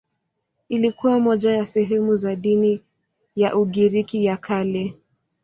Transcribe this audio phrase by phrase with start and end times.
[0.69, 2.81] Ilikuwa moja ya sehemu za dini
[3.35, 4.97] ya Ugiriki ya Kale.